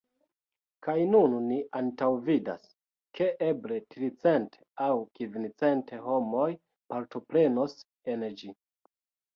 Kaj 0.85 0.95
nun 1.09 1.35
ni 1.49 1.59
antaŭvidas, 1.79 2.65
ke 3.19 3.27
eble 3.49 3.77
tricent 3.95 4.59
aŭ 4.89 4.91
kvincent 5.21 5.95
homoj 6.09 6.51
partoprenos 6.95 7.79
en 8.15 8.29
ĝi. 8.43 8.53